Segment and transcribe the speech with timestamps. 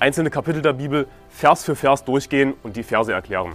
[0.00, 3.52] einzelne Kapitel der Bibel Vers für Vers durchgehen und die Verse erklären.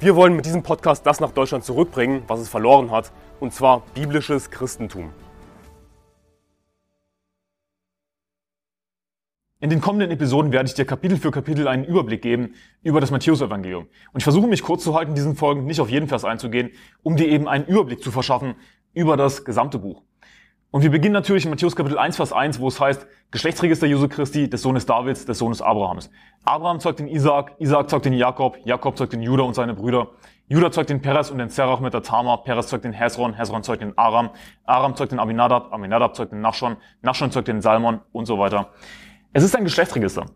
[0.00, 3.82] Wir wollen mit diesem Podcast das nach Deutschland zurückbringen, was es verloren hat, und zwar
[3.94, 5.12] biblisches Christentum.
[9.58, 13.10] In den kommenden Episoden werde ich dir Kapitel für Kapitel einen Überblick geben über das
[13.10, 13.84] Matthäusevangelium.
[14.12, 16.72] Und ich versuche mich kurz zu halten, in diesen Folgen nicht auf jeden Vers einzugehen,
[17.02, 18.56] um dir eben einen Überblick zu verschaffen
[18.92, 20.02] über das gesamte Buch.
[20.72, 24.08] Und wir beginnen natürlich in Matthäus Kapitel 1, Vers 1, wo es heißt, Geschlechtsregister Jesu
[24.08, 26.10] Christi, des Sohnes Davids, des Sohnes Abrahams.
[26.44, 30.08] Abraham zeugt den Isaac, Isaac zeugt den Jakob, Jakob zeugt den Judah und seine Brüder.
[30.48, 33.62] Judah zeugt den Peres und den Zerach mit der Tamar, Peres zeugt den Hezron, Hezron
[33.62, 34.30] zeugt den Aram,
[34.64, 38.70] Aram zeugt den Aminadab, Aminadab zeugt den Nachschon, Nachschon zeugt den Salmon und so weiter.
[39.32, 40.26] Es ist ein Geschlechtsregister.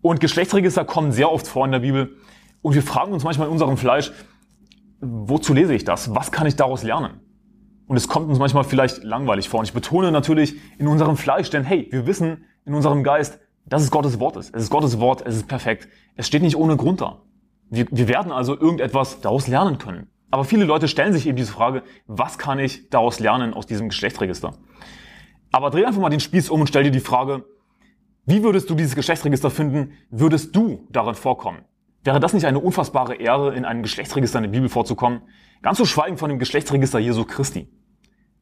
[0.00, 2.16] Und Geschlechtsregister kommen sehr oft vor in der Bibel.
[2.62, 4.12] Und wir fragen uns manchmal in unserem Fleisch,
[5.00, 6.14] wozu lese ich das?
[6.14, 7.20] Was kann ich daraus lernen?
[7.86, 9.60] Und es kommt uns manchmal vielleicht langweilig vor.
[9.60, 13.82] Und ich betone natürlich in unserem Fleisch, denn hey, wir wissen in unserem Geist, dass
[13.82, 14.54] es Gottes Wort ist.
[14.54, 15.88] Es ist Gottes Wort, es ist perfekt.
[16.16, 17.22] Es steht nicht ohne Grund da.
[17.70, 20.08] Wir, wir werden also irgendetwas daraus lernen können.
[20.30, 23.88] Aber viele Leute stellen sich eben diese Frage, was kann ich daraus lernen aus diesem
[23.88, 24.54] Geschlechtsregister?
[25.52, 27.44] Aber dreh einfach mal den Spieß um und stell dir die Frage,
[28.24, 31.64] wie würdest du dieses Geschlechtsregister finden, würdest du darin vorkommen?
[32.06, 35.22] Wäre das nicht eine unfassbare Ehre, in einem Geschlechtsregister in der Bibel vorzukommen?
[35.60, 37.68] Ganz zu schweigen von dem Geschlechtsregister Jesu Christi.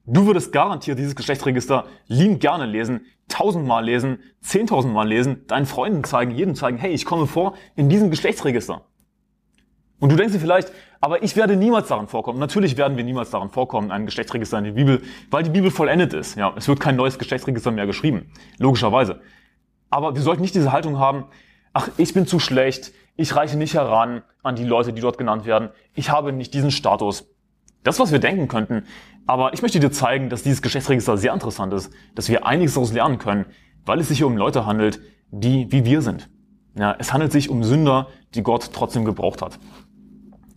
[0.04, 6.32] Du würdest garantiert dieses Geschlechtsregister liebend gerne lesen, tausendmal lesen, zehntausendmal lesen, deinen Freunden zeigen,
[6.32, 8.82] jedem zeigen, hey, ich komme vor in diesem Geschlechtsregister.
[9.98, 12.38] Und du denkst dir vielleicht, aber ich werde niemals daran vorkommen.
[12.38, 16.12] Natürlich werden wir niemals daran vorkommen, ein Geschlechtsregister in der Bibel, weil die Bibel vollendet
[16.12, 16.36] ist.
[16.36, 18.30] Ja, es wird kein neues Geschlechtsregister mehr geschrieben.
[18.58, 19.22] Logischerweise.
[19.88, 21.24] Aber wir sollten nicht diese Haltung haben,
[21.72, 25.46] ach, ich bin zu schlecht, ich reiche nicht heran an die Leute, die dort genannt
[25.46, 27.28] werden, ich habe nicht diesen Status.
[27.82, 28.84] Das, was wir denken könnten.
[29.26, 32.92] Aber ich möchte dir zeigen, dass dieses Geschlechtsregister sehr interessant ist, dass wir einiges daraus
[32.92, 33.46] lernen können,
[33.84, 36.30] weil es sich hier um Leute handelt, die wie wir sind.
[36.76, 39.58] Ja, es handelt sich um Sünder, die Gott trotzdem gebraucht hat.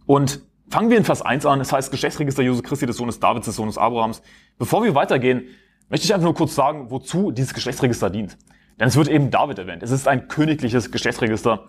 [0.06, 1.62] Und fangen wir in Vers 1 an.
[1.62, 4.22] Es heißt Geschlechtsregister Jesu Christi des Sohnes Davids, des Sohnes Abrahams.
[4.58, 5.44] Bevor wir weitergehen,
[5.90, 8.38] möchte ich einfach nur kurz sagen, wozu dieses Geschlechtsregister dient.
[8.80, 9.84] Denn es wird eben David erwähnt.
[9.84, 11.68] Es ist ein königliches Geschlechtsregister.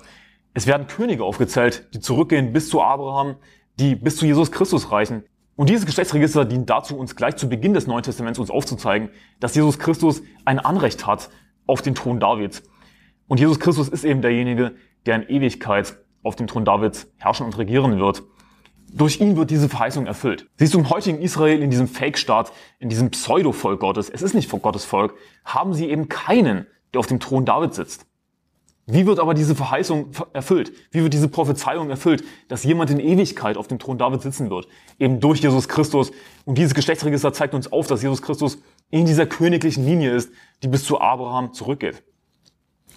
[0.54, 3.36] Es werden Könige aufgezählt, die zurückgehen bis zu Abraham,
[3.78, 5.24] die bis zu Jesus Christus reichen.
[5.56, 9.10] Und dieses Geschlechtsregister dient dazu, uns gleich zu Beginn des Neuen Testaments uns aufzuzeigen,
[9.40, 11.30] dass Jesus Christus ein Anrecht hat
[11.66, 12.62] auf den Thron Davids.
[13.26, 14.76] Und Jesus Christus ist eben derjenige,
[15.06, 18.22] der in Ewigkeit auf dem Thron Davids herrschen und regieren wird.
[18.92, 20.48] Durch ihn wird diese Verheißung erfüllt.
[20.56, 24.50] Siehst du, im heutigen Israel, in diesem Fake-Staat, in diesem Pseudo-Volk Gottes, es ist nicht
[24.50, 25.14] Gottes Volk,
[25.44, 28.06] haben sie eben keinen, der auf dem Thron Davids sitzt.
[28.90, 30.72] Wie wird aber diese Verheißung erfüllt?
[30.92, 34.66] Wie wird diese Prophezeiung erfüllt, dass jemand in Ewigkeit auf dem Thron David sitzen wird?
[34.98, 36.10] Eben durch Jesus Christus.
[36.46, 38.56] Und dieses Geschlechtsregister zeigt uns auf, dass Jesus Christus
[38.88, 40.32] in dieser königlichen Linie ist,
[40.62, 42.02] die bis zu Abraham zurückgeht.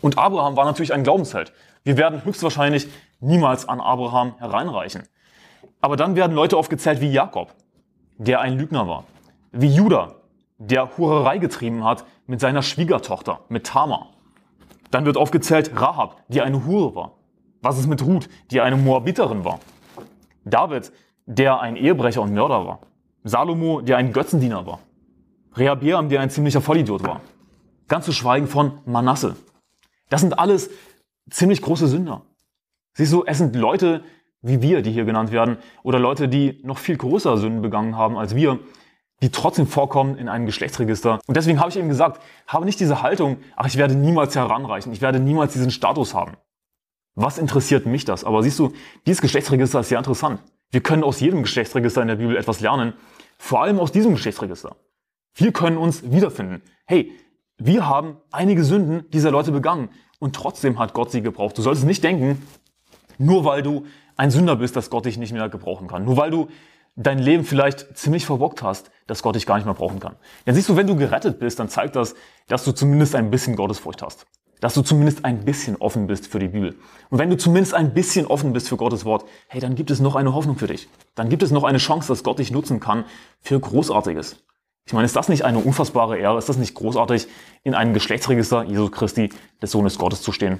[0.01, 1.51] Und Abraham war natürlich ein Glaubensheld.
[1.83, 2.87] Wir werden höchstwahrscheinlich
[3.19, 5.03] niemals an Abraham hereinreichen.
[5.81, 7.53] Aber dann werden Leute aufgezählt wie Jakob,
[8.17, 9.03] der ein Lügner war.
[9.51, 10.15] Wie Judah,
[10.57, 14.10] der Hurerei getrieben hat mit seiner Schwiegertochter, mit Tamar.
[14.91, 17.11] Dann wird aufgezählt Rahab, die eine Hure war.
[17.61, 19.59] Was ist mit Ruth, die eine Moabiterin war?
[20.45, 20.91] David,
[21.25, 22.79] der ein Ehebrecher und Mörder war.
[23.23, 24.79] Salomo, der ein Götzendiener war.
[25.55, 27.21] Rehabeam, der ein ziemlicher Vollidiot war.
[27.87, 29.35] Ganz zu schweigen von Manasse.
[30.09, 30.69] Das sind alles
[31.29, 32.23] ziemlich große Sünder.
[32.93, 34.03] Siehst du, es sind Leute
[34.41, 38.17] wie wir, die hier genannt werden, oder Leute, die noch viel größere Sünden begangen haben
[38.17, 38.59] als wir,
[39.21, 41.19] die trotzdem vorkommen in einem Geschlechtsregister.
[41.27, 44.91] Und deswegen habe ich eben gesagt, habe nicht diese Haltung, ach, ich werde niemals heranreichen,
[44.91, 46.33] ich werde niemals diesen Status haben.
[47.15, 48.23] Was interessiert mich das?
[48.23, 48.73] Aber siehst du,
[49.05, 50.39] dieses Geschlechtsregister ist sehr interessant.
[50.71, 52.93] Wir können aus jedem Geschlechtsregister in der Bibel etwas lernen,
[53.37, 54.75] vor allem aus diesem Geschlechtsregister.
[55.35, 56.61] Wir können uns wiederfinden.
[56.85, 57.11] Hey,
[57.57, 61.57] wir haben einige Sünden dieser Leute begangen und trotzdem hat Gott sie gebraucht.
[61.57, 62.41] Du solltest nicht denken,
[63.17, 63.85] nur weil du
[64.17, 66.05] ein Sünder bist, dass Gott dich nicht mehr gebrauchen kann.
[66.05, 66.47] Nur weil du
[67.03, 70.15] dein Leben vielleicht ziemlich verbockt hast, dass Gott dich gar nicht mehr brauchen kann.
[70.45, 72.15] Denn siehst du, wenn du gerettet bist, dann zeigt das,
[72.47, 74.25] dass du zumindest ein bisschen Gottesfurcht hast.
[74.59, 76.75] Dass du zumindest ein bisschen offen bist für die Bibel.
[77.09, 79.99] Und wenn du zumindest ein bisschen offen bist für Gottes Wort, hey, dann gibt es
[79.99, 80.87] noch eine Hoffnung für dich.
[81.15, 83.05] Dann gibt es noch eine Chance, dass Gott dich nutzen kann
[83.39, 84.37] für Großartiges.
[84.85, 86.37] Ich meine, ist das nicht eine unfassbare Ehre?
[86.37, 87.27] Ist das nicht großartig,
[87.63, 89.29] in einem Geschlechtsregister Jesu Christi,
[89.61, 90.59] des Sohnes Gottes zu stehen?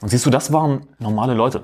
[0.00, 1.62] Und siehst du, das waren normale Leute.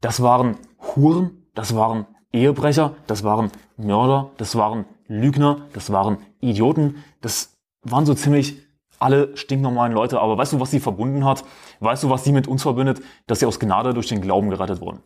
[0.00, 0.56] Das waren
[0.96, 8.06] Huren, das waren Ehebrecher, das waren Mörder, das waren Lügner, das waren Idioten, das waren
[8.06, 8.58] so ziemlich
[9.00, 10.20] alle stinknormalen Leute.
[10.20, 11.44] Aber weißt du, was sie verbunden hat?
[11.80, 13.00] Weißt du, was sie mit uns verbindet?
[13.26, 15.00] Dass sie aus Gnade durch den Glauben gerettet wurden.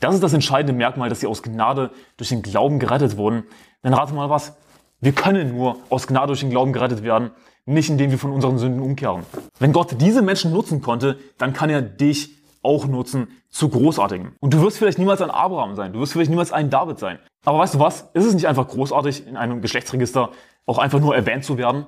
[0.00, 3.44] Das ist das entscheidende Merkmal, dass sie aus Gnade durch den Glauben gerettet wurden.
[3.82, 4.56] Dann rate mal was.
[5.00, 7.30] Wir können nur aus Gnade durch den Glauben gerettet werden,
[7.64, 9.22] nicht indem wir von unseren Sünden umkehren.
[9.58, 14.32] Wenn Gott diese Menschen nutzen konnte, dann kann er dich auch nutzen zu Großartigem.
[14.40, 17.18] Und du wirst vielleicht niemals ein Abraham sein, du wirst vielleicht niemals ein David sein.
[17.44, 18.10] Aber weißt du was?
[18.14, 20.30] Ist es nicht einfach großartig, in einem Geschlechtsregister
[20.66, 21.86] auch einfach nur erwähnt zu werden?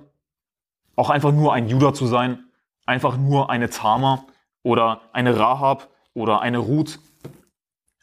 [0.96, 2.44] Auch einfach nur ein Judah zu sein?
[2.86, 4.24] Einfach nur eine Tama
[4.62, 6.98] oder eine Rahab oder eine Ruth?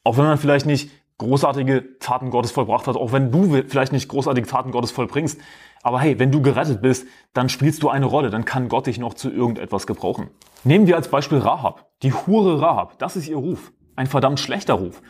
[0.04, 0.90] Auch wenn man vielleicht nicht
[1.22, 5.40] großartige Taten Gottes vollbracht hat, auch wenn du vielleicht nicht großartige Taten Gottes vollbringst.
[5.84, 8.98] Aber hey, wenn du gerettet bist, dann spielst du eine Rolle, dann kann Gott dich
[8.98, 10.32] noch zu irgendetwas gebrauchen.
[10.64, 14.74] Nehmen wir als Beispiel Rahab, die Hure Rahab, das ist ihr Ruf, ein verdammt schlechter
[14.74, 15.02] Ruf.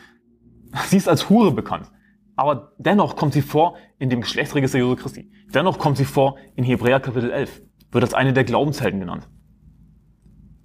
[0.86, 1.90] Sie ist als Hure bekannt,
[2.36, 5.30] aber dennoch kommt sie vor in dem Geschlechtsregister Jesu Christi.
[5.54, 9.28] Dennoch kommt sie vor in Hebräer Kapitel 11, wird als eine der Glaubenshelden genannt.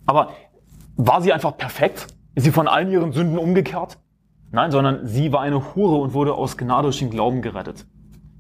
[0.06, 0.34] Aber
[0.98, 2.08] war sie einfach perfekt?
[2.36, 3.98] Ist sie von allen ihren Sünden umgekehrt?
[4.52, 7.86] Nein, sondern sie war eine Hure und wurde aus Gnade durch den Glauben gerettet.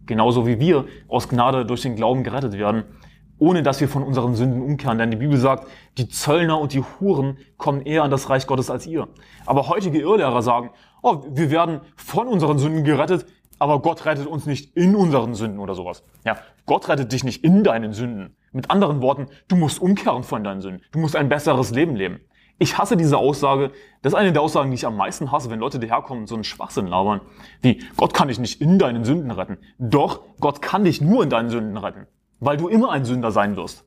[0.05, 2.85] Genauso wie wir aus Gnade durch den Glauben gerettet werden,
[3.39, 4.97] ohne dass wir von unseren Sünden umkehren.
[4.97, 5.67] Denn die Bibel sagt,
[5.97, 9.09] die Zöllner und die Huren kommen eher an das Reich Gottes als ihr.
[9.45, 10.71] Aber heutige Irrlehrer sagen,
[11.01, 13.25] oh, wir werden von unseren Sünden gerettet,
[13.59, 16.03] aber Gott rettet uns nicht in unseren Sünden oder sowas.
[16.23, 18.35] Ja, Gott rettet dich nicht in deinen Sünden.
[18.51, 20.81] Mit anderen Worten, du musst umkehren von deinen Sünden.
[20.91, 22.19] Du musst ein besseres Leben leben.
[22.59, 23.71] Ich hasse diese Aussage.
[24.01, 26.35] Das ist eine der Aussagen, die ich am meisten hasse, wenn Leute daherkommen und so
[26.35, 27.21] einen Schwachsinn labern.
[27.61, 29.57] Wie, Gott kann dich nicht in deinen Sünden retten.
[29.77, 32.07] Doch, Gott kann dich nur in deinen Sünden retten.
[32.39, 33.85] Weil du immer ein Sünder sein wirst.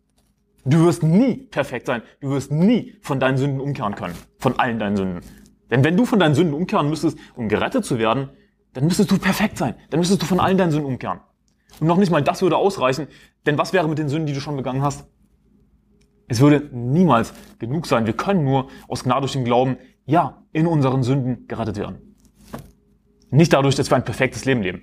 [0.64, 2.02] Du wirst nie perfekt sein.
[2.20, 4.14] Du wirst nie von deinen Sünden umkehren können.
[4.38, 5.20] Von allen deinen Sünden.
[5.70, 8.30] Denn wenn du von deinen Sünden umkehren müsstest, um gerettet zu werden,
[8.72, 9.74] dann müsstest du perfekt sein.
[9.90, 11.20] Dann müsstest du von allen deinen Sünden umkehren.
[11.80, 13.08] Und noch nicht mal das würde ausreichen.
[13.46, 15.06] Denn was wäre mit den Sünden, die du schon begangen hast?
[16.30, 18.06] Es würde niemals genug sein.
[18.06, 22.14] Wir können nur aus Gnade durch den Glauben, ja, in unseren Sünden gerettet werden.
[23.30, 24.82] Nicht dadurch, dass wir ein perfektes Leben leben.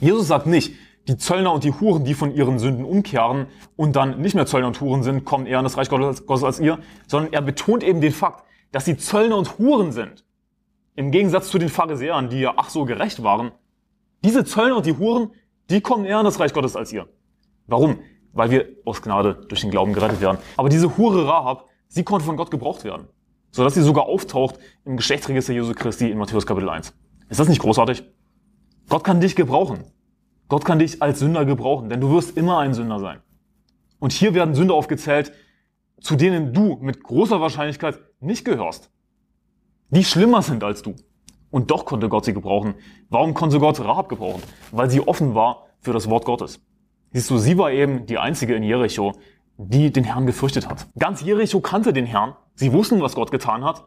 [0.00, 0.74] Jesus sagt nicht,
[1.08, 4.68] die Zöllner und die Huren, die von ihren Sünden umkehren und dann nicht mehr Zöllner
[4.68, 8.00] und Huren sind, kommen eher an das Reich Gottes als ihr, sondern er betont eben
[8.00, 10.24] den Fakt, dass sie Zöllner und Huren sind.
[10.96, 13.52] Im Gegensatz zu den Pharisäern, die ja ach so gerecht waren.
[14.24, 15.32] Diese Zöllner und die Huren,
[15.68, 17.08] die kommen eher an das Reich Gottes als ihr.
[17.66, 17.98] Warum?
[18.32, 20.38] Weil wir aus Gnade durch den Glauben gerettet werden.
[20.56, 23.08] Aber diese Hure Rahab, sie konnte von Gott gebraucht werden,
[23.50, 26.94] sodass sie sogar auftaucht im Geschlechtsregister Jesu Christi in Matthäus Kapitel 1.
[27.28, 28.04] Ist das nicht großartig?
[28.88, 29.84] Gott kann dich gebrauchen.
[30.48, 33.20] Gott kann dich als Sünder gebrauchen, denn du wirst immer ein Sünder sein.
[33.98, 35.32] Und hier werden Sünder aufgezählt,
[36.00, 38.90] zu denen du mit großer Wahrscheinlichkeit nicht gehörst.
[39.90, 40.94] Die schlimmer sind als du.
[41.50, 42.74] Und doch konnte Gott sie gebrauchen.
[43.10, 44.42] Warum konnte Gott Rahab gebrauchen?
[44.72, 46.60] Weil sie offen war für das Wort Gottes.
[47.12, 49.12] Siehst du, sie war eben die einzige in Jericho,
[49.58, 50.88] die den Herrn gefürchtet hat.
[50.98, 52.34] Ganz Jericho kannte den Herrn.
[52.54, 53.86] Sie wussten, was Gott getan hat.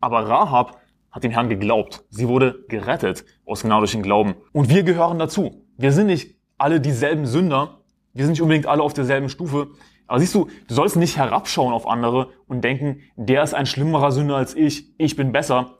[0.00, 0.80] Aber Rahab
[1.10, 2.04] hat den Herrn geglaubt.
[2.10, 4.34] Sie wurde gerettet aus den Glauben.
[4.52, 5.64] Und wir gehören dazu.
[5.76, 7.80] Wir sind nicht alle dieselben Sünder.
[8.14, 9.68] Wir sind nicht unbedingt alle auf derselben Stufe.
[10.06, 14.12] Aber siehst du, du sollst nicht herabschauen auf andere und denken, der ist ein schlimmerer
[14.12, 14.94] Sünder als ich.
[14.98, 15.78] Ich bin besser.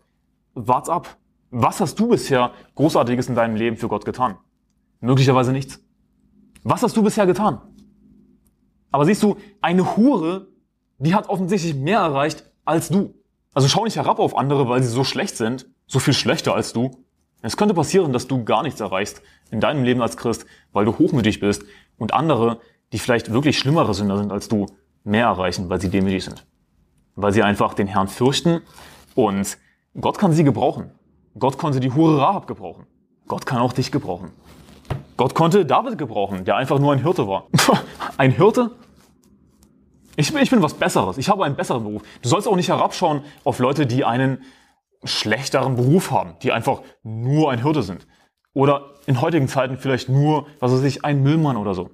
[0.55, 1.17] Wart's ab.
[1.51, 4.37] Was hast du bisher Großartiges in deinem Leben für Gott getan?
[5.01, 5.86] Möglicherweise nichts.
[6.69, 7.61] Was hast du bisher getan?
[8.91, 10.49] Aber siehst du, eine Hure,
[10.99, 13.15] die hat offensichtlich mehr erreicht als du.
[13.55, 16.73] Also schau nicht herab auf andere, weil sie so schlecht sind, so viel schlechter als
[16.73, 16.91] du.
[17.41, 20.99] Es könnte passieren, dass du gar nichts erreichst in deinem Leben als Christ, weil du
[20.99, 21.63] hochmütig bist
[21.99, 22.59] und andere,
[22.93, 24.67] die vielleicht wirklich schlimmere Sünder sind als du,
[25.05, 26.45] mehr erreichen, weil sie demütig sind.
[27.15, 28.63] Weil sie einfach den Herrn fürchten
[29.15, 29.57] und
[30.01, 30.91] Gott kann sie gebrauchen.
[31.39, 32.89] Gott konnte die Hure Rahab gebrauchen.
[33.29, 34.33] Gott kann auch dich gebrauchen.
[35.17, 37.47] Gott konnte David gebrauchen, der einfach nur ein Hirte war.
[38.19, 38.73] ein Hirte?
[40.17, 41.19] Ich bin, ich bin was Besseres.
[41.19, 42.03] Ich habe einen besseren Beruf.
[42.23, 44.43] Du sollst auch nicht herabschauen auf Leute, die einen
[45.05, 48.07] schlechteren Beruf haben, die einfach nur ein Hirte sind.
[48.55, 51.91] Oder in heutigen Zeiten vielleicht nur, was weiß ich, ein Müllmann oder so.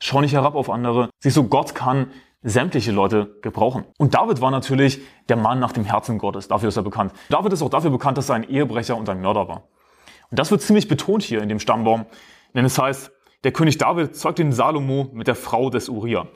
[0.00, 1.10] Schau nicht herab auf andere.
[1.20, 2.10] Siehst du, Gott kann
[2.42, 3.84] sämtliche Leute gebrauchen.
[3.98, 6.48] Und David war natürlich der Mann nach dem Herzen Gottes.
[6.48, 7.12] Dafür ist er bekannt.
[7.28, 9.64] David ist auch dafür bekannt, dass er ein Ehebrecher und ein Mörder war.
[10.30, 12.06] Und das wird ziemlich betont hier in dem Stammbaum.
[12.54, 13.10] Denn es heißt,
[13.44, 16.26] der König David zeugt den Salomo mit der Frau des Uriah.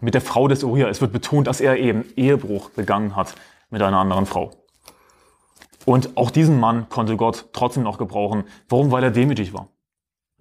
[0.00, 0.88] Mit der Frau des Uriah.
[0.88, 3.34] Es wird betont, dass er eben Ehebruch begangen hat
[3.70, 4.50] mit einer anderen Frau.
[5.86, 8.44] Und auch diesen Mann konnte Gott trotzdem noch gebrauchen.
[8.68, 8.90] Warum?
[8.90, 9.68] Weil er demütig war.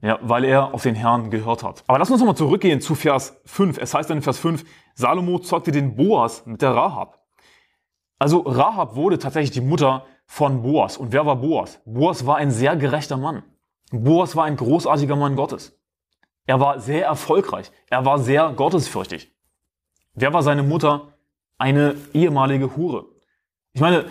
[0.01, 1.83] Ja, weil er auf den Herrn gehört hat.
[1.87, 3.77] Aber lass uns nochmal zurückgehen zu Vers 5.
[3.77, 4.63] Es heißt dann in Vers 5,
[4.95, 7.25] Salomo zeugte den Boas mit der Rahab.
[8.17, 10.97] Also Rahab wurde tatsächlich die Mutter von Boas.
[10.97, 11.81] Und wer war Boas?
[11.85, 13.43] Boas war ein sehr gerechter Mann.
[13.91, 15.77] Boas war ein großartiger Mann Gottes.
[16.45, 17.71] Er war sehr erfolgreich.
[17.89, 19.31] Er war sehr gottesfürchtig.
[20.13, 21.13] Wer war seine Mutter?
[21.57, 23.05] Eine ehemalige Hure.
[23.73, 24.05] Ich meine,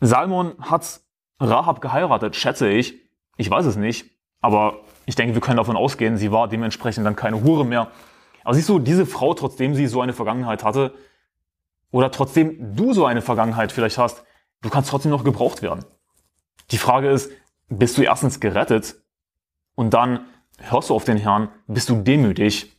[0.00, 1.00] Salmon hat
[1.40, 2.94] Rahab geheiratet, schätze ich.
[3.36, 4.10] Ich weiß es nicht.
[4.40, 7.90] Aber ich denke, wir können davon ausgehen, sie war dementsprechend dann keine Hure mehr.
[8.44, 10.92] Aber siehst du, diese Frau, trotzdem sie so eine Vergangenheit hatte,
[11.90, 14.24] oder trotzdem du so eine Vergangenheit vielleicht hast,
[14.62, 15.84] du kannst trotzdem noch gebraucht werden.
[16.70, 17.30] Die Frage ist,
[17.68, 18.96] bist du erstens gerettet
[19.74, 20.26] und dann
[20.58, 22.76] hörst du auf den Herrn, bist du demütig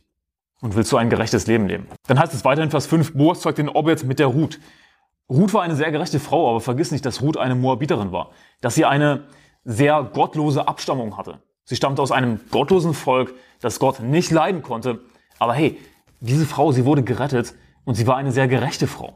[0.60, 1.86] und willst du ein gerechtes Leben leben.
[2.06, 4.58] Dann heißt es weiter in Vers 5, Boas zeugt den Obed mit der Ruth.
[5.28, 8.74] Ruth war eine sehr gerechte Frau, aber vergiss nicht, dass Ruth eine Moabiterin war, dass
[8.74, 9.26] sie eine
[9.64, 11.42] sehr gottlose Abstammung hatte.
[11.64, 15.00] Sie stammte aus einem gottlosen Volk, das Gott nicht leiden konnte.
[15.38, 15.78] Aber hey,
[16.20, 19.14] diese Frau, sie wurde gerettet und sie war eine sehr gerechte Frau.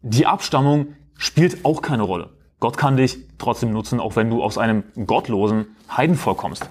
[0.00, 2.35] Die Abstammung spielt auch keine Rolle.
[2.60, 6.68] Gott kann dich trotzdem nutzen, auch wenn du aus einem gottlosen Heidenvolk kommst.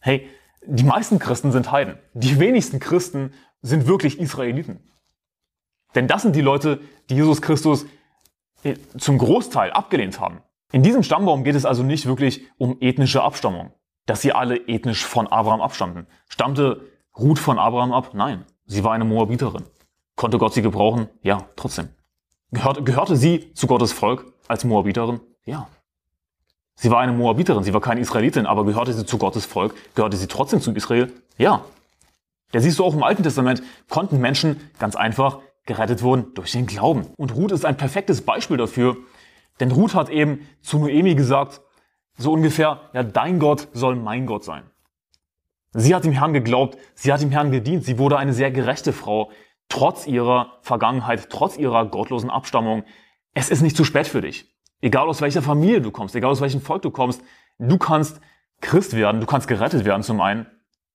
[0.00, 0.28] Hey,
[0.66, 1.98] die meisten Christen sind Heiden.
[2.14, 4.80] Die wenigsten Christen sind wirklich Israeliten.
[5.94, 7.86] Denn das sind die Leute, die Jesus Christus
[8.62, 10.40] äh, zum Großteil abgelehnt haben.
[10.72, 13.72] In diesem Stammbaum geht es also nicht wirklich um ethnische Abstammung
[14.06, 16.06] dass sie alle ethnisch von Abraham abstammten.
[16.28, 18.10] Stammte Ruth von Abraham ab?
[18.14, 18.44] Nein.
[18.66, 19.64] Sie war eine Moabiterin.
[20.16, 21.08] Konnte Gott sie gebrauchen?
[21.22, 21.88] Ja, trotzdem.
[22.50, 25.20] Gehörte, gehörte sie zu Gottes Volk als Moabiterin?
[25.44, 25.68] Ja.
[26.76, 29.74] Sie war eine Moabiterin, sie war keine Israelitin, aber gehörte sie zu Gottes Volk?
[29.94, 31.12] Gehörte sie trotzdem zu Israel?
[31.38, 31.64] Ja.
[32.52, 36.66] Da siehst du auch im Alten Testament, konnten Menschen ganz einfach gerettet wurden durch den
[36.66, 37.06] Glauben.
[37.16, 38.96] Und Ruth ist ein perfektes Beispiel dafür,
[39.60, 41.60] denn Ruth hat eben zu Noemi gesagt,
[42.16, 44.64] so ungefähr, ja, dein Gott soll mein Gott sein.
[45.72, 48.92] Sie hat dem Herrn geglaubt, sie hat dem Herrn gedient, sie wurde eine sehr gerechte
[48.92, 49.30] Frau,
[49.68, 52.84] trotz ihrer Vergangenheit, trotz ihrer gottlosen Abstammung.
[53.34, 54.52] Es ist nicht zu spät für dich.
[54.80, 57.22] Egal aus welcher Familie du kommst, egal aus welchem Volk du kommst,
[57.58, 58.20] du kannst
[58.60, 60.46] Christ werden, du kannst gerettet werden zum einen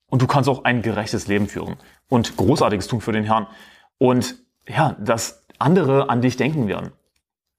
[0.08, 1.77] und du kannst auch ein gerechtes Leben führen
[2.08, 3.48] und Großartiges tun für den Herrn.
[3.98, 4.36] Und
[4.67, 6.91] ja, dass andere an dich denken werden.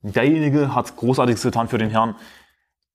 [0.02, 2.16] Derjenige hat Großartiges getan für den Herrn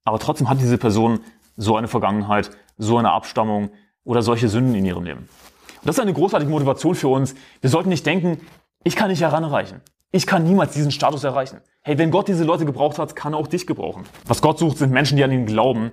[0.06, 1.20] aber trotzdem hat diese Person
[1.58, 3.72] so eine Vergangenheit, so eine Abstammung
[4.04, 5.20] oder solche Sünden in ihrem Leben.
[5.22, 7.36] Und das ist eine großartige Motivation für uns.
[7.60, 8.40] Wir sollten nicht denken,
[8.84, 9.82] ich kann nicht heranreichen.
[10.16, 11.60] Ich kann niemals diesen Status erreichen.
[11.82, 14.06] Hey, wenn Gott diese Leute gebraucht hat, kann er auch dich gebrauchen.
[14.26, 15.92] Was Gott sucht, sind Menschen, die an ihn glauben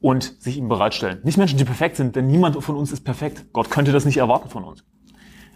[0.00, 1.20] und sich ihm bereitstellen.
[1.22, 3.44] Nicht Menschen, die perfekt sind, denn niemand von uns ist perfekt.
[3.52, 4.82] Gott könnte das nicht erwarten von uns.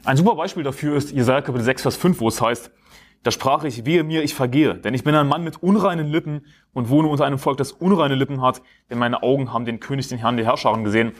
[0.04, 2.70] Ein super Beispiel dafür ist Jesaja Kapitel 6, Vers 5, wo es heißt,
[3.24, 6.46] da sprach ich, wehe mir, ich vergehe, denn ich bin ein Mann mit unreinen Lippen
[6.72, 10.06] und wohne unter einem Volk, das unreine Lippen hat, denn meine Augen haben den König,
[10.06, 11.14] den Herrn der Herrscharen gesehen.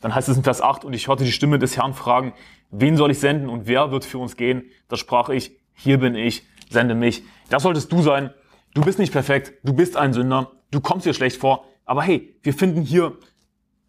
[0.00, 2.32] Dann heißt es in Vers 8, und ich hörte die Stimme des Herrn fragen,
[2.72, 4.64] wen soll ich senden und wer wird für uns gehen?
[4.88, 7.22] Da sprach ich, hier bin ich, sende mich.
[7.48, 8.30] Das solltest du sein.
[8.74, 12.36] Du bist nicht perfekt, du bist ein Sünder, du kommst dir schlecht vor, aber hey,
[12.42, 13.16] wir finden hier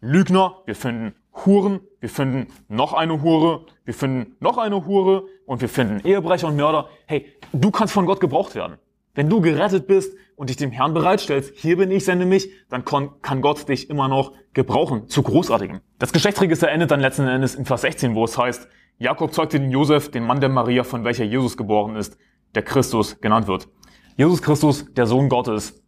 [0.00, 1.14] Lügner, wir finden
[1.46, 6.48] Huren, wir finden noch eine Hure, wir finden noch eine Hure und wir finden Ehebrecher
[6.48, 6.88] und Mörder.
[7.06, 8.78] Hey, du kannst von Gott gebraucht werden.
[9.14, 12.84] Wenn du gerettet bist und dich dem Herrn bereitstellst, hier bin ich, sende mich, dann
[12.84, 15.80] kann Gott dich immer noch gebrauchen zu Großartigem.
[15.98, 18.66] Das Geschlechtsregister endet dann letzten Endes in Vers 16, wo es heißt,
[18.98, 22.18] Jakob zeugte den Josef, den Mann der Maria, von welcher Jesus geboren ist,
[22.54, 23.68] der Christus genannt wird.
[24.16, 25.82] Jesus Christus, der Sohn Gottes,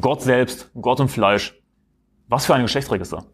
[0.00, 1.60] Gott selbst, Gott im Fleisch.
[2.28, 3.24] Was für ein Geschlechtsregister.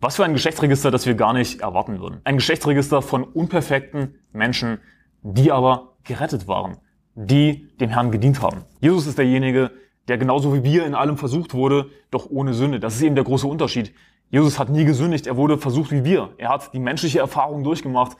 [0.00, 2.20] Was für ein Geschlechtsregister, das wir gar nicht erwarten würden.
[2.24, 4.78] Ein Geschlechtsregister von unperfekten Menschen,
[5.22, 6.78] die aber gerettet waren,
[7.14, 8.64] die dem Herrn gedient haben.
[8.80, 9.70] Jesus ist derjenige,
[10.08, 12.80] der genauso wie wir in allem versucht wurde, doch ohne Sünde.
[12.80, 13.92] Das ist eben der große Unterschied.
[14.30, 16.30] Jesus hat nie gesündigt, er wurde versucht wie wir.
[16.38, 18.16] Er hat die menschliche Erfahrung durchgemacht,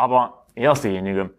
[0.00, 1.30] aber er ist derjenige,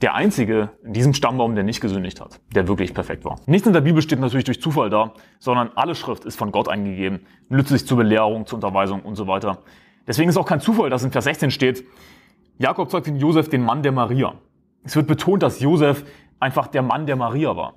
[0.00, 3.40] der einzige in diesem Stammbaum, der nicht gesündigt hat, der wirklich perfekt war.
[3.46, 6.68] Nichts in der Bibel steht natürlich durch Zufall da, sondern alle Schrift ist von Gott
[6.68, 9.58] eingegeben, nützlich zur Belehrung, zur Unterweisung und so weiter.
[10.06, 11.84] Deswegen ist auch kein Zufall, dass in Vers 16 steht,
[12.58, 14.34] Jakob zeugt in Josef den Mann der Maria.
[14.82, 16.04] Es wird betont, dass Josef
[16.40, 17.74] einfach der Mann der Maria war.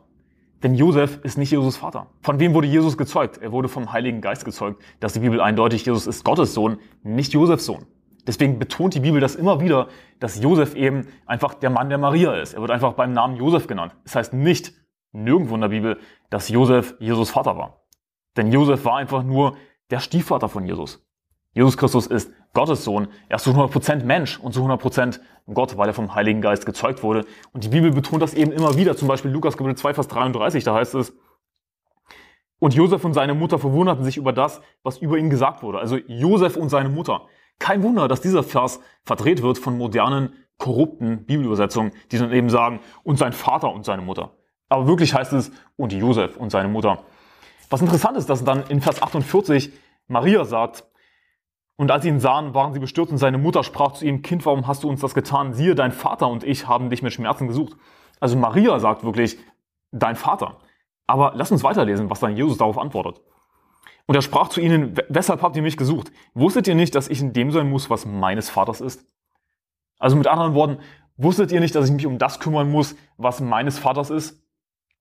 [0.64, 2.08] Denn Josef ist nicht Jesus Vater.
[2.22, 3.38] Von wem wurde Jesus gezeugt?
[3.38, 4.82] Er wurde vom Heiligen Geist gezeugt.
[5.00, 7.86] Dass die Bibel eindeutig, Jesus ist Gottes Sohn, nicht Josefs Sohn.
[8.30, 9.88] Deswegen betont die Bibel das immer wieder,
[10.20, 12.54] dass Josef eben einfach der Mann der Maria ist.
[12.54, 13.96] Er wird einfach beim Namen Josef genannt.
[14.04, 14.72] Das heißt nicht
[15.12, 15.98] nirgendwo in der Bibel,
[16.30, 17.82] dass Josef Jesus Vater war.
[18.38, 19.58] Denn Josef war einfach nur
[19.90, 21.04] der Stiefvater von Jesus.
[21.56, 23.08] Jesus Christus ist Gottes Sohn.
[23.30, 25.20] Er ist zu 100% Mensch und zu 100%
[25.52, 27.26] Gott, weil er vom Heiligen Geist gezeugt wurde.
[27.52, 28.96] Und die Bibel betont das eben immer wieder.
[28.96, 31.18] Zum Beispiel Lukas Kapitel 2, Vers 33, da heißt es,
[32.60, 35.80] und Josef und seine Mutter verwunderten sich über das, was über ihn gesagt wurde.
[35.80, 37.26] Also Josef und seine Mutter.
[37.60, 42.80] Kein Wunder, dass dieser Vers verdreht wird von modernen, korrupten Bibelübersetzungen, die dann eben sagen,
[43.04, 44.32] und sein Vater und seine Mutter.
[44.70, 47.04] Aber wirklich heißt es, und Josef und seine Mutter.
[47.70, 49.72] Was interessant ist, dass dann in Vers 48
[50.08, 50.86] Maria sagt,
[51.76, 54.46] und als sie ihn sahen, waren sie bestürzt und seine Mutter sprach zu ihm, Kind,
[54.46, 55.54] warum hast du uns das getan?
[55.54, 57.78] Siehe, dein Vater und ich haben dich mit Schmerzen gesucht.
[58.20, 59.38] Also Maria sagt wirklich,
[59.92, 60.58] dein Vater.
[61.08, 63.22] Aber lass uns weiterlesen, was dann Jesus darauf antwortet.
[64.10, 66.12] Und er sprach zu ihnen, weshalb habt ihr mich gesucht?
[66.34, 69.06] Wusstet ihr nicht, dass ich in dem sein muss, was meines Vaters ist?
[70.00, 70.80] Also mit anderen Worten,
[71.16, 74.44] wusstet ihr nicht, dass ich mich um das kümmern muss, was meines Vaters ist?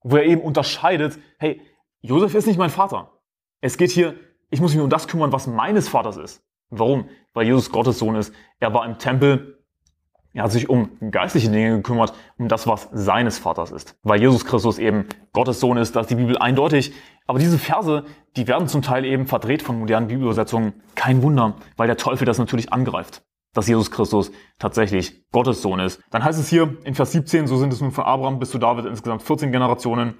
[0.03, 1.59] Wo er eben unterscheidet, hey,
[2.01, 3.19] Josef ist nicht mein Vater.
[3.61, 4.13] Es geht hier,
[4.51, 6.43] ich muss mich um das kümmern, was meines Vaters ist.
[6.69, 7.09] Warum?
[7.33, 8.31] Weil Jesus Gottes Sohn ist.
[8.59, 9.58] Er war im Tempel.
[10.33, 13.97] Er hat sich um geistliche Dinge gekümmert, um das, was seines Vaters ist.
[14.03, 16.93] Weil Jesus Christus eben Gottes Sohn ist, da ist die Bibel eindeutig.
[17.25, 18.03] Aber diese Verse,
[18.35, 20.73] die werden zum Teil eben verdreht von modernen Bibelübersetzungen.
[20.95, 26.01] Kein Wunder, weil der Teufel das natürlich angreift dass Jesus Christus tatsächlich Gottes Sohn ist.
[26.11, 28.59] Dann heißt es hier in Vers 17, so sind es nun von Abraham bis zu
[28.59, 30.15] David insgesamt 14 Generationen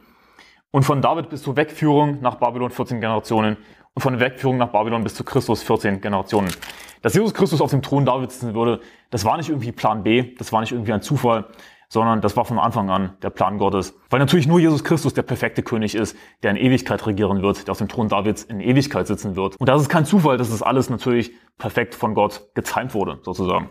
[0.72, 3.58] und von David bis zur Wegführung nach Babylon 14 Generationen
[4.00, 6.52] von der Wegführung nach Babylon bis zu Christus 14 Generationen.
[7.02, 10.36] Dass Jesus Christus auf dem Thron Davids sitzen würde, das war nicht irgendwie Plan B,
[10.38, 11.46] das war nicht irgendwie ein Zufall,
[11.90, 13.96] sondern das war von Anfang an der Plan Gottes.
[14.10, 17.72] Weil natürlich nur Jesus Christus der perfekte König ist, der in Ewigkeit regieren wird, der
[17.72, 19.60] auf dem Thron Davids in Ewigkeit sitzen wird.
[19.60, 23.70] Und das ist kein Zufall, dass das alles natürlich perfekt von Gott getimt wurde, sozusagen.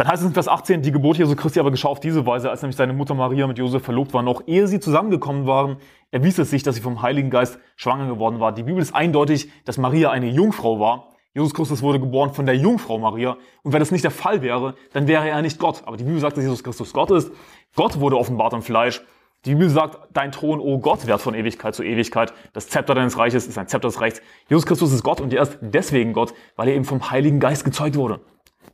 [0.00, 2.48] Dann heißt es in Vers 18, die Geburt Jesu Christi aber geschah auf diese Weise,
[2.48, 5.76] als nämlich seine Mutter Maria mit Josef verlobt war, noch ehe sie zusammengekommen waren,
[6.10, 8.52] erwies es sich, dass sie vom Heiligen Geist schwanger geworden war.
[8.52, 11.08] Die Bibel ist eindeutig, dass Maria eine Jungfrau war.
[11.34, 13.36] Jesus Christus wurde geboren von der Jungfrau Maria.
[13.62, 15.82] Und wenn das nicht der Fall wäre, dann wäre er nicht Gott.
[15.84, 17.30] Aber die Bibel sagt, dass Jesus Christus Gott ist.
[17.76, 19.02] Gott wurde offenbart im Fleisch.
[19.44, 22.32] Die Bibel sagt, dein Thron, oh Gott, wird von Ewigkeit zu Ewigkeit.
[22.54, 24.22] Das Zepter deines Reiches ist ein Zepter des Rechts.
[24.48, 27.66] Jesus Christus ist Gott und er ist deswegen Gott, weil er eben vom Heiligen Geist
[27.66, 28.20] gezeugt wurde.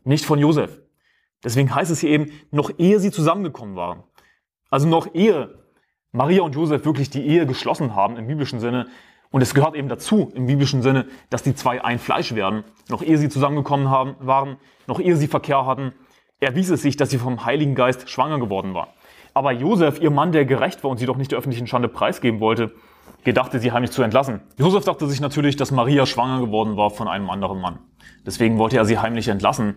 [0.05, 0.86] Nicht von Josef.
[1.45, 4.03] Deswegen heißt es hier eben, noch ehe sie zusammengekommen waren.
[4.71, 5.63] Also noch ehe
[6.13, 8.87] Maria und Josef wirklich die Ehe geschlossen haben im biblischen Sinne.
[9.31, 12.65] Und es gehört eben dazu im biblischen Sinne, dass die zwei ein Fleisch werden.
[12.89, 14.57] Noch ehe sie zusammengekommen haben, waren,
[14.87, 15.93] noch ehe sie Verkehr hatten,
[16.41, 18.95] erwies es sich, dass sie vom Heiligen Geist schwanger geworden war.
[19.35, 22.41] Aber Josef, ihr Mann, der gerecht war und sie doch nicht der öffentlichen Schande preisgeben
[22.41, 22.73] wollte,
[23.25, 24.41] gedachte, sie heimlich zu entlassen.
[24.57, 27.79] Josef dachte sich natürlich, dass Maria schwanger geworden war von einem anderen Mann.
[28.25, 29.77] Deswegen wollte er sie heimlich entlassen.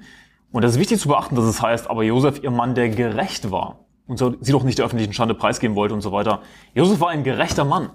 [0.52, 3.52] Und es ist wichtig zu beachten, dass es heißt, aber Josef, ihr Mann, der gerecht
[3.52, 6.42] war und sie doch nicht der öffentlichen Schande preisgeben wollte und so weiter.
[6.74, 7.92] Josef war ein gerechter Mann.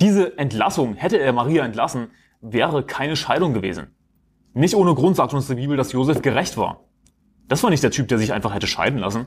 [0.00, 2.08] Diese Entlassung, hätte er Maria entlassen,
[2.42, 3.88] wäre keine Scheidung gewesen.
[4.52, 6.84] Nicht ohne Grund sagt uns die Bibel, dass Josef gerecht war.
[7.48, 9.26] Das war nicht der Typ, der sich einfach hätte scheiden lassen.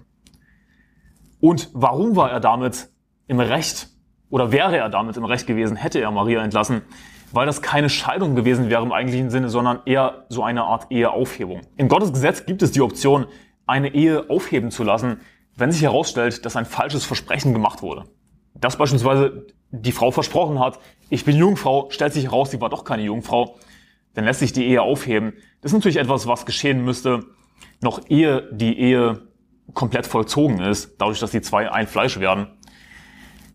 [1.40, 2.90] Und warum war er damit
[3.28, 3.90] im Recht?
[4.30, 6.84] Oder wäre er damit im Recht gewesen, hätte er Maria entlassen?
[7.32, 11.62] Weil das keine Scheidung gewesen wäre im eigentlichen Sinne, sondern eher so eine Art Eheaufhebung.
[11.78, 13.28] In Gottes Gesetz gibt es die Option,
[13.68, 15.22] eine Ehe aufheben zu lassen,
[15.56, 18.06] wenn sich herausstellt, dass ein falsches Versprechen gemacht wurde.
[18.56, 22.84] Dass beispielsweise die Frau versprochen hat, ich bin Jungfrau, stellt sich heraus, sie war doch
[22.84, 23.58] keine Jungfrau,
[24.16, 25.34] dann lässt sich die Ehe aufheben.
[25.62, 27.26] Das ist natürlich etwas, was geschehen müsste,
[27.82, 29.28] noch ehe die Ehe
[29.74, 32.48] komplett vollzogen ist, dadurch, dass die zwei ein Fleisch werden.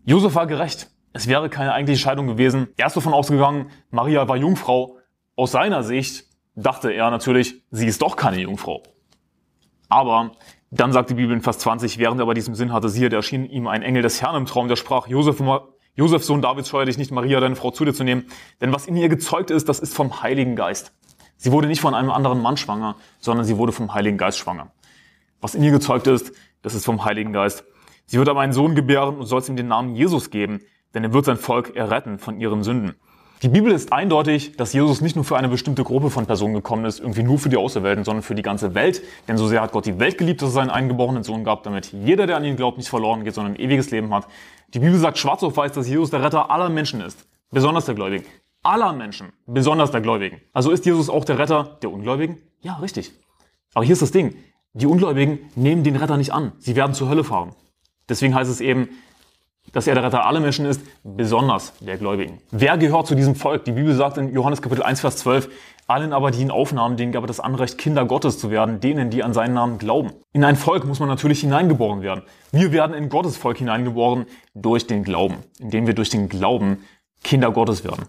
[0.05, 0.89] Josef war gerecht.
[1.15, 2.67] Es wäre keine eigentliche Scheidung gewesen.
[2.75, 4.97] Er ist davon ausgegangen, Maria war Jungfrau.
[5.37, 6.25] Aus seiner Sicht
[6.55, 8.83] dachte er natürlich, sie ist doch keine Jungfrau.
[9.87, 10.33] Aber
[10.71, 13.15] dann sagt die Bibel in Vers 20, während er bei diesem Sinn hatte, siehe, da
[13.15, 15.41] erschien ihm ein Engel des Herrn im Traum, der sprach, Josef,
[15.95, 18.25] Josef Sohn Davids, scheue dich nicht, Maria, deine Frau, zu dir zu nehmen,
[18.59, 20.91] denn was in ihr gezeugt ist, das ist vom Heiligen Geist.
[21.37, 24.73] Sie wurde nicht von einem anderen Mann schwanger, sondern sie wurde vom Heiligen Geist schwanger.
[25.39, 27.63] Was in ihr gezeugt ist, das ist vom Heiligen Geist.
[28.05, 30.59] Sie wird aber einen Sohn gebären und soll ihm den Namen Jesus geben,
[30.95, 32.95] denn er wird sein Volk erretten von ihren Sünden.
[33.43, 36.85] Die Bibel ist eindeutig, dass Jesus nicht nur für eine bestimmte Gruppe von Personen gekommen
[36.85, 39.03] ist, irgendwie nur für die Auserwählten, sondern für die ganze Welt.
[39.27, 41.91] Denn so sehr hat Gott die Welt geliebt, dass es seinen eingeborenen Sohn gab, damit
[41.91, 44.27] jeder, der an ihn glaubt, nicht verloren geht, sondern ein ewiges Leben hat.
[44.73, 47.27] Die Bibel sagt schwarz auf weiß, dass Jesus der Retter aller Menschen ist.
[47.51, 48.25] Besonders der Gläubigen.
[48.63, 49.33] Aller Menschen.
[49.45, 50.41] Besonders der Gläubigen.
[50.53, 52.37] Also ist Jesus auch der Retter der Ungläubigen?
[52.61, 53.11] Ja, richtig.
[53.73, 54.35] Aber hier ist das Ding.
[54.73, 56.53] Die Ungläubigen nehmen den Retter nicht an.
[56.57, 57.53] Sie werden zur Hölle fahren.
[58.09, 58.89] Deswegen heißt es eben,
[59.73, 62.39] dass er der Retter aller Menschen ist, besonders der Gläubigen.
[62.51, 63.65] Wer gehört zu diesem Volk?
[63.65, 65.49] Die Bibel sagt in Johannes Kapitel 1, Vers 12,
[65.87, 69.11] allen aber, die ihn aufnahmen, denen gab er das Anrecht, Kinder Gottes zu werden, denen,
[69.11, 70.13] die an seinen Namen glauben.
[70.33, 72.23] In ein Volk muss man natürlich hineingeboren werden.
[72.51, 74.25] Wir werden in Gottes Volk hineingeboren
[74.55, 76.83] durch den Glauben, indem wir durch den Glauben
[77.23, 78.05] Kinder Gottes werden.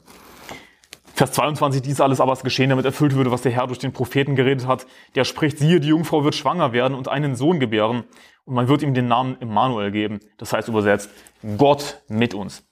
[1.16, 3.94] Vers 22, dies alles aber ist geschehen, damit erfüllt würde, was der Herr durch den
[3.94, 4.86] Propheten geredet hat.
[5.14, 8.04] Der spricht, siehe, die Jungfrau wird schwanger werden und einen Sohn gebären
[8.44, 10.20] und man wird ihm den Namen Immanuel geben.
[10.36, 11.08] Das heißt übersetzt,
[11.56, 12.64] Gott mit uns.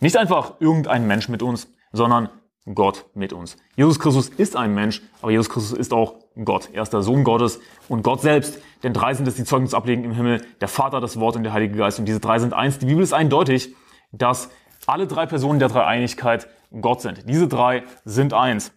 [0.00, 2.28] Nicht einfach irgendein Mensch mit uns, sondern
[2.74, 3.56] Gott mit uns.
[3.74, 6.68] Jesus Christus ist ein Mensch, aber Jesus Christus ist auch Gott.
[6.74, 8.58] Er ist der Sohn Gottes und Gott selbst.
[8.82, 11.54] Denn drei sind es, die Zeugnis ablegen im Himmel, der Vater, das Wort und der
[11.54, 11.98] Heilige Geist.
[11.98, 12.78] Und diese drei sind eins.
[12.78, 13.74] Die Bibel ist eindeutig,
[14.12, 14.50] dass
[14.86, 16.48] alle drei Personen der Dreieinigkeit
[16.80, 17.28] Gott sind.
[17.28, 18.72] Diese drei sind eins.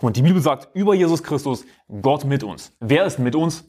[0.00, 1.64] Und die Bibel sagt über Jesus Christus,
[2.00, 2.72] Gott mit uns.
[2.80, 3.64] Wer ist mit uns?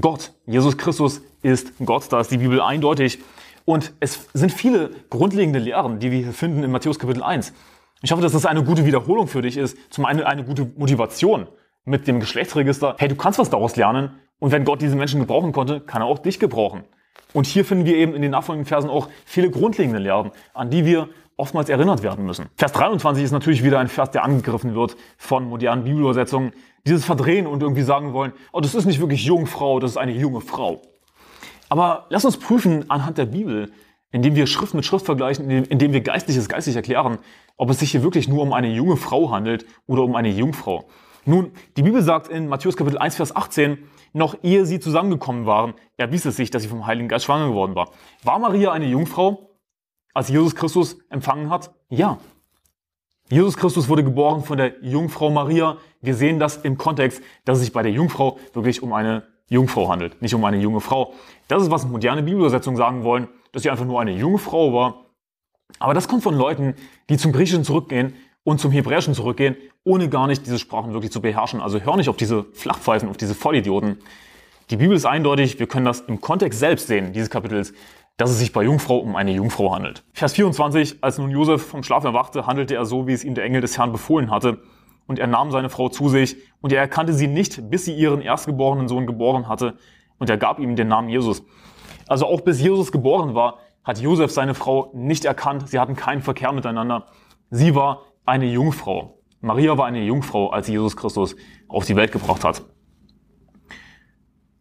[0.00, 0.32] Gott.
[0.46, 2.12] Jesus Christus ist Gott.
[2.12, 3.20] Da ist die Bibel eindeutig.
[3.64, 7.52] Und es sind viele grundlegende Lehren, die wir hier finden in Matthäus Kapitel 1.
[8.02, 9.76] Ich hoffe, dass das eine gute Wiederholung für dich ist.
[9.92, 11.46] Zum einen eine gute Motivation
[11.84, 12.96] mit dem Geschlechtsregister.
[12.98, 14.18] Hey, du kannst was daraus lernen.
[14.38, 16.84] Und wenn Gott diese Menschen gebrauchen konnte, kann er auch dich gebrauchen.
[17.32, 20.84] Und hier finden wir eben in den nachfolgenden Versen auch viele grundlegende Lehren, an die
[20.84, 21.08] wir
[21.40, 22.46] oftmals erinnert werden müssen.
[22.56, 26.52] Vers 23 ist natürlich wieder ein Vers, der angegriffen wird von modernen Bibelübersetzungen.
[26.86, 30.12] Dieses Verdrehen und irgendwie sagen wollen, oh, das ist nicht wirklich Jungfrau, das ist eine
[30.12, 30.80] junge Frau.
[31.68, 33.72] Aber lass uns prüfen anhand der Bibel,
[34.12, 37.18] indem wir Schrift mit Schrift vergleichen, indem wir Geistliches geistlich erklären,
[37.56, 40.88] ob es sich hier wirklich nur um eine junge Frau handelt oder um eine Jungfrau.
[41.26, 43.78] Nun, die Bibel sagt in Matthäus Kapitel 1, Vers 18,
[44.12, 47.74] noch ehe sie zusammengekommen waren, erwies es sich, dass sie vom Heiligen Geist schwanger geworden
[47.74, 47.90] war.
[48.24, 49.49] War Maria eine Jungfrau,
[50.14, 51.72] als Jesus Christus empfangen hat?
[51.88, 52.18] Ja.
[53.30, 55.76] Jesus Christus wurde geboren von der Jungfrau Maria.
[56.00, 59.88] Wir sehen das im Kontext, dass es sich bei der Jungfrau wirklich um eine Jungfrau
[59.88, 61.12] handelt, nicht um eine junge Frau.
[61.48, 65.06] Das ist, was moderne Bibelübersetzungen sagen wollen, dass sie einfach nur eine junge Frau war.
[65.78, 66.74] Aber das kommt von Leuten,
[67.08, 71.20] die zum Griechischen zurückgehen und zum Hebräischen zurückgehen, ohne gar nicht diese Sprachen wirklich zu
[71.20, 71.60] beherrschen.
[71.60, 73.98] Also hör nicht auf diese Flachpfeifen, auf diese Vollidioten.
[74.70, 77.74] Die Bibel ist eindeutig, wir können das im Kontext selbst sehen, dieses Kapitels,
[78.20, 80.04] dass es sich bei Jungfrau um eine Jungfrau handelt.
[80.12, 83.44] Vers 24, als nun Josef vom Schlaf erwachte, handelte er so, wie es ihm der
[83.44, 84.58] Engel des Herrn befohlen hatte.
[85.06, 88.20] Und er nahm seine Frau zu sich, und er erkannte sie nicht, bis sie ihren
[88.20, 89.78] erstgeborenen Sohn geboren hatte,
[90.18, 91.42] und er gab ihm den Namen Jesus.
[92.08, 96.20] Also auch bis Jesus geboren war, hat Josef seine Frau nicht erkannt, sie hatten keinen
[96.20, 97.06] Verkehr miteinander.
[97.48, 99.18] Sie war eine Jungfrau.
[99.40, 101.36] Maria war eine Jungfrau, als sie Jesus Christus
[101.68, 102.64] auf die Welt gebracht hat.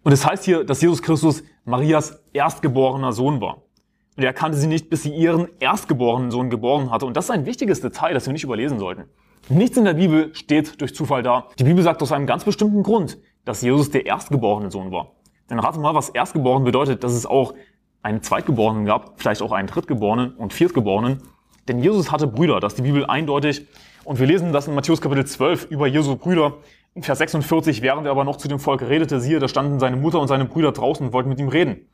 [0.04, 3.64] Und es das heißt hier, dass Jesus Christus Marias erstgeborener Sohn war.
[4.16, 7.06] Und er kannte sie nicht, bis sie ihren erstgeborenen Sohn geboren hatte.
[7.06, 9.06] Und das ist ein wichtiges Detail, das wir nicht überlesen sollten.
[9.50, 11.48] Nichts in der Bibel steht durch Zufall da.
[11.58, 15.14] Die Bibel sagt aus einem ganz bestimmten Grund, dass Jesus der erstgeborene Sohn war.
[15.50, 17.54] Denn rate mal, was erstgeboren bedeutet, dass es auch
[18.02, 21.24] einen Zweitgeborenen gab, vielleicht auch einen Drittgeborenen und Viertgeborenen.
[21.68, 23.68] Denn Jesus hatte Brüder, das ist die Bibel eindeutig.
[24.04, 26.58] Und wir lesen das in Matthäus Kapitel 12 über Jesu Brüder.
[27.04, 30.20] Vers 46, während er aber noch zu dem Volk redete, siehe, da standen seine Mutter
[30.20, 31.88] und seine Brüder draußen und wollten mit ihm reden.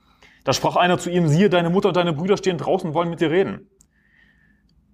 [0.43, 3.09] Da sprach einer zu ihm, siehe, deine Mutter und deine Brüder stehen draußen und wollen
[3.09, 3.69] mit dir reden.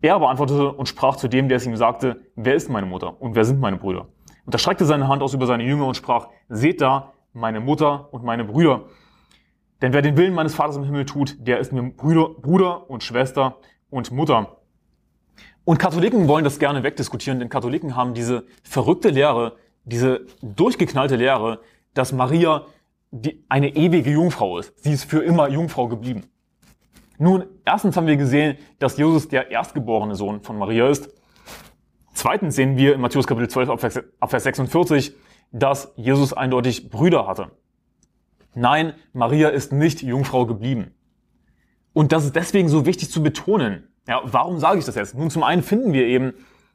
[0.01, 3.21] Er aber antwortete und sprach zu dem, der es ihm sagte, wer ist meine Mutter
[3.21, 4.07] und wer sind meine Brüder?
[4.45, 8.11] Und er streckte seine Hand aus über seine Jünger und sprach, seht da meine Mutter
[8.11, 8.85] und meine Brüder.
[9.81, 13.03] Denn wer den Willen meines Vaters im Himmel tut, der ist mir Brüder, Bruder und
[13.03, 13.57] Schwester
[13.89, 14.57] und Mutter.
[15.63, 21.59] Und Katholiken wollen das gerne wegdiskutieren, denn Katholiken haben diese verrückte Lehre, diese durchgeknallte Lehre,
[21.93, 22.65] dass Maria
[23.11, 24.73] die, eine ewige Jungfrau ist.
[24.83, 26.23] Sie ist für immer Jungfrau geblieben.
[27.17, 31.09] Nun, erstens haben wir gesehen, dass Jesus der erstgeborene Sohn von Maria ist.
[32.13, 33.79] Zweitens sehen wir in Matthäus Kapitel 12 ab
[34.29, 35.13] Vers 46,
[35.51, 37.51] dass Jesus eindeutig Brüder hatte.
[38.53, 40.93] Nein, Maria ist nicht Jungfrau geblieben.
[41.93, 43.87] Und das ist deswegen so wichtig zu betonen.
[44.07, 45.15] Ja, warum sage ich das jetzt?
[45.15, 46.33] Nun, zum einen finden wir eben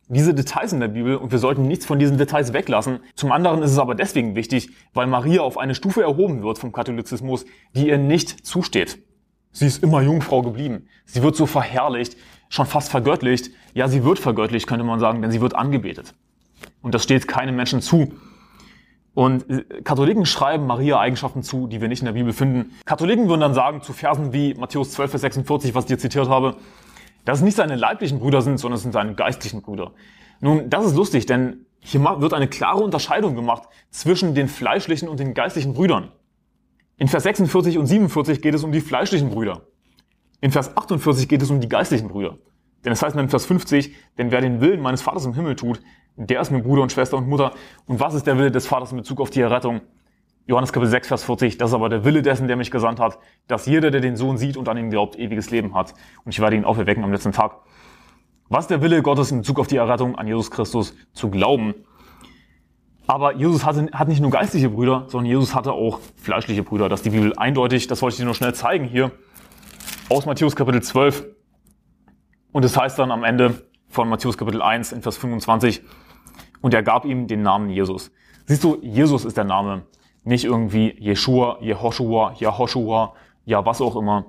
[0.09, 3.01] diese Details in der Bibel und wir sollten nichts von diesen Details weglassen.
[3.15, 6.73] Zum anderen ist es aber deswegen wichtig, weil Maria auf eine Stufe erhoben wird vom
[6.73, 8.99] Katholizismus, die ihr nicht zusteht.
[9.51, 10.87] Sie ist immer Jungfrau geblieben.
[11.07, 12.17] Sie wird so verherrlicht,
[12.49, 13.51] schon fast vergöttlicht.
[13.75, 16.15] Ja, sie wird vergöttlicht, könnte man sagen, denn sie wird angebetet.
[16.83, 18.13] Und das steht keinem Menschen zu.
[19.15, 22.73] Und äh, Katholiken schreiben Maria Eigenschaften zu, die wir nicht in der Bibel finden.
[22.85, 26.29] Katholiken würden dann sagen zu Versen wie Matthäus 12, Vers 46, was ich dir zitiert
[26.29, 26.57] habe,
[27.27, 29.93] dass es nicht seine leiblichen Brüder sind, sondern es sind seine geistlichen Brüder.
[30.41, 35.21] Nun, das ist lustig, denn hier wird eine klare Unterscheidung gemacht zwischen den fleischlichen und
[35.21, 36.13] den geistlichen Brüdern.
[36.97, 39.67] In Vers 46 und 47 geht es um die fleischlichen Brüder.
[40.41, 42.39] In Vers 48 geht es um die geistlichen Brüder.
[42.85, 45.81] Denn es heißt in Vers 50, denn wer den Willen meines Vaters im Himmel tut,
[46.15, 47.53] der ist mir Bruder und Schwester und Mutter.
[47.87, 49.81] Und was ist der Wille des Vaters in Bezug auf die Errettung?
[50.47, 53.19] Johannes Kapitel 6, Vers 40, das ist aber der Wille dessen, der mich gesandt hat,
[53.49, 55.95] dass jeder, der den Sohn sieht und an ihn glaubt, ewiges Leben hat.
[56.25, 57.57] Und ich werde ihn auferwecken am letzten Tag.
[58.49, 61.75] Was der Wille Gottes in Bezug auf die Errettung an Jesus Christus zu glauben?
[63.09, 66.89] Aber Jesus hatte, hat nicht nur geistliche Brüder, sondern Jesus hatte auch fleischliche Brüder.
[66.89, 67.89] Das ist die Bibel eindeutig.
[67.89, 69.11] Das wollte ich dir nur schnell zeigen hier.
[70.09, 71.27] Aus Matthäus Kapitel 12.
[72.53, 75.83] Und es das heißt dann am Ende von Matthäus Kapitel 1 in Vers 25,
[76.61, 78.11] und er gab ihm den Namen Jesus.
[78.47, 79.83] Siehst du, Jesus ist der Name.
[80.27, 84.27] Nicht irgendwie Jeshua, Jehoshua, Jehoshua, ja was auch immer.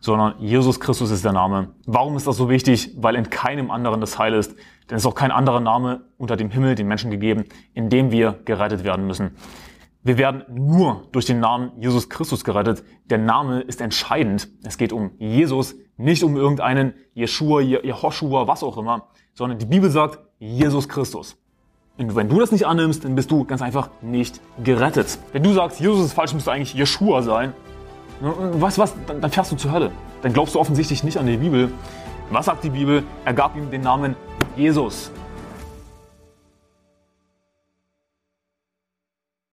[0.00, 1.70] sondern Jesus Christus ist der Name.
[1.86, 2.90] Warum ist das so wichtig?
[2.96, 4.56] Weil in keinem anderen das Heil ist.
[4.90, 8.10] Denn es ist auch kein anderer Name unter dem Himmel den Menschen gegeben, in dem
[8.10, 9.36] wir gerettet werden müssen.
[10.02, 12.84] Wir werden nur durch den Namen Jesus Christus gerettet.
[13.04, 14.48] Der Name ist entscheidend.
[14.64, 19.90] Es geht um Jesus, nicht um irgendeinen Jeshua, Jehoshua, was auch immer, sondern die Bibel
[19.90, 21.36] sagt Jesus Christus.
[21.98, 25.18] Und wenn du das nicht annimmst, dann bist du ganz einfach nicht gerettet.
[25.32, 27.54] Wenn du sagst, Jesus ist falsch, müsste eigentlich Jeshua sein,
[28.20, 29.90] was, was, dann, dann fährst du zur Hölle.
[30.22, 31.70] Dann glaubst du offensichtlich nicht an die Bibel.
[32.30, 33.02] Was sagt die Bibel?
[33.24, 34.16] Er gab ihm den Namen
[34.56, 35.10] Jesus.